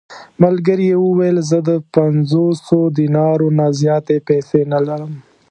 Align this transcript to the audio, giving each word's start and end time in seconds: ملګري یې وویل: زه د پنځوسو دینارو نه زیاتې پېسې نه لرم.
ملګري 0.43 0.85
یې 0.91 0.97
وویل: 1.05 1.37
زه 1.49 1.57
د 1.69 1.71
پنځوسو 1.95 2.79
دینارو 2.97 3.47
نه 3.59 3.65
زیاتې 3.81 4.17
پېسې 4.27 4.61
نه 4.71 4.79
لرم. 4.87 5.13